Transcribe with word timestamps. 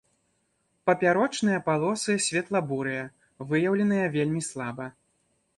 Папярочныя 0.89 1.59
палосы 1.67 2.13
светла-бурыя, 2.29 3.05
выяўленыя 3.53 4.11
вельмі 4.17 4.41
слаба. 4.53 4.93